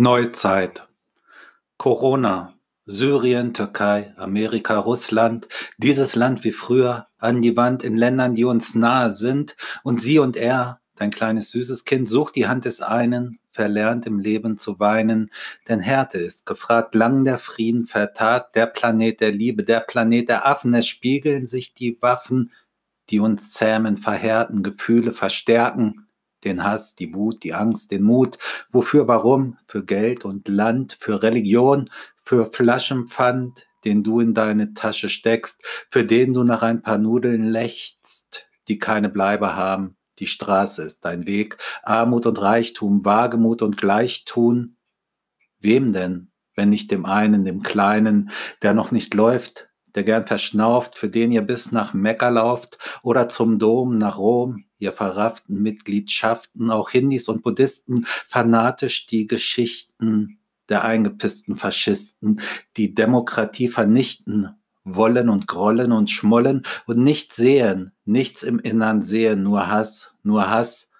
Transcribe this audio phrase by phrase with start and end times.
[0.00, 0.88] Neuzeit.
[1.76, 2.54] Corona.
[2.86, 5.46] Syrien, Türkei, Amerika, Russland.
[5.76, 9.56] Dieses Land wie früher an die Wand in Ländern, die uns nahe sind.
[9.82, 14.18] Und sie und er, dein kleines süßes Kind, sucht die Hand des einen, verlernt im
[14.18, 15.30] Leben zu weinen.
[15.68, 20.46] Denn Härte ist gefragt, lang der Frieden vertagt, der Planet der Liebe, der Planet der
[20.46, 20.72] Affen.
[20.72, 22.52] Es spiegeln sich die Waffen,
[23.10, 26.06] die uns zähmen, verhärten, Gefühle verstärken
[26.44, 28.38] den Hass, die Wut, die Angst, den Mut.
[28.70, 29.56] Wofür, warum?
[29.66, 31.90] Für Geld und Land, für Religion,
[32.22, 37.44] für Flaschenpfand, den du in deine Tasche steckst, für den du nach ein paar Nudeln
[37.48, 39.96] lächst, die keine Bleibe haben.
[40.18, 44.76] Die Straße ist dein Weg, Armut und Reichtum, Wagemut und Gleichtun.
[45.60, 48.30] Wem denn, wenn nicht dem einen, dem Kleinen,
[48.62, 53.28] der noch nicht läuft, der gern verschnauft, für den ihr bis nach Mekka lauft oder
[53.28, 60.84] zum Dom nach Rom, ihr verrafften Mitgliedschaften, auch Hindis und Buddhisten, fanatisch die Geschichten der
[60.84, 62.40] eingepissten Faschisten,
[62.76, 69.42] die Demokratie vernichten wollen und grollen und schmollen und nicht sehen, nichts im Innern sehen,
[69.42, 70.90] nur Hass, nur Hass.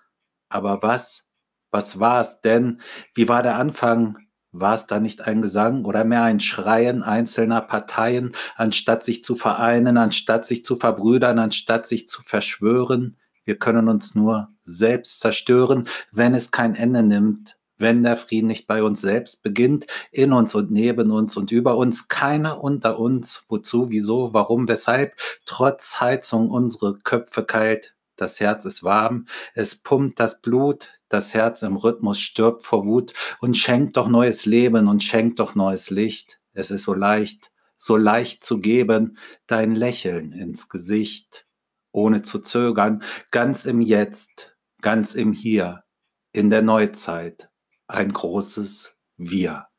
[0.49, 1.29] Aber was?
[1.71, 2.81] Was war es denn?
[3.15, 4.19] Wie war der Anfang?
[4.53, 9.37] War es da nicht ein Gesang oder mehr ein Schreien einzelner Parteien, anstatt sich zu
[9.37, 13.17] vereinen, anstatt sich zu verbrüdern, anstatt sich zu verschwören?
[13.45, 18.67] Wir können uns nur selbst zerstören, wenn es kein Ende nimmt, wenn der Frieden nicht
[18.67, 23.45] bei uns selbst beginnt, in uns und neben uns und über uns, keiner unter uns,
[23.49, 25.15] wozu, wieso, warum, weshalb,
[25.47, 31.63] trotz Heizung unsere Köpfe kalt, das Herz ist warm, es pumpt das Blut, das Herz
[31.63, 36.41] im Rhythmus stirbt vor Wut und schenkt doch neues Leben und schenkt doch neues Licht.
[36.53, 41.47] Es ist so leicht, so leicht zu geben, dein Lächeln ins Gesicht,
[41.93, 45.85] ohne zu zögern, ganz im Jetzt, ganz im Hier,
[46.33, 47.51] in der Neuzeit,
[47.89, 49.70] ein großes Wir.